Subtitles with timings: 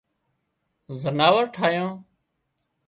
[1.01, 1.93] زناور ٺاهيان